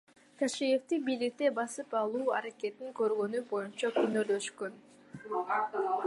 [0.41, 4.81] Ташиевди бийликти басып алуу аракетин көргөнү боюнча күнөөлөшкөн.